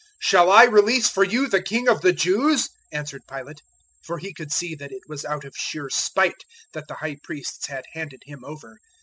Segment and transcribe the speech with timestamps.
[0.19, 3.61] 015:009 "Shall I release for you the King of the Jews?" answered Pilate.
[4.01, 6.43] 015:010 For he could see that it was out of sheer spite
[6.73, 8.79] that the High Priests had handed Him over.